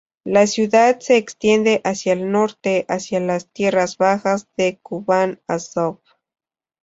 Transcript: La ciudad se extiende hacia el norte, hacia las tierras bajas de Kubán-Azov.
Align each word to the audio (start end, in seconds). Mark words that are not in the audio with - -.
La 0.23 0.47
ciudad 0.47 0.99
se 0.99 1.15
extiende 1.17 1.79
hacia 1.83 2.13
el 2.13 2.31
norte, 2.31 2.87
hacia 2.89 3.19
las 3.19 3.49
tierras 3.51 3.97
bajas 3.99 4.47
de 4.57 4.79
Kubán-Azov. 4.81 5.99